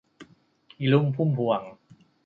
[0.77, 1.61] อีลุ่มพุ่มพวง